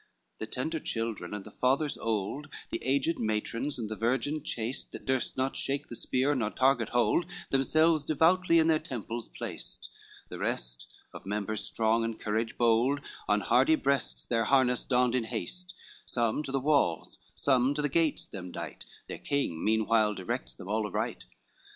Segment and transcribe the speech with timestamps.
[0.01, 4.91] XI The tender children, and the fathers old, The aged matrons, and the virgin chaste,
[4.93, 9.91] That durst not shake the spear, nor target hold, Themselves devoutly in their temples placed;
[10.29, 15.25] The rest, of members strong and courage bold, On hardy breasts their harness donned in
[15.25, 15.75] haste,
[16.07, 20.67] Some to the walls, some to the gates them dight, Their king meanwhile directs them
[20.67, 21.27] all aright.